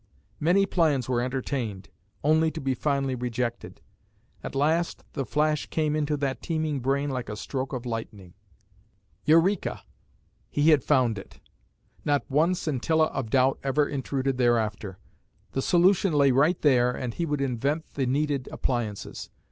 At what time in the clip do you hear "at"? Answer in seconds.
4.43-4.55